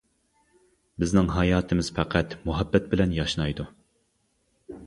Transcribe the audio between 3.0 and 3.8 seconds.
ياشنايدۇ.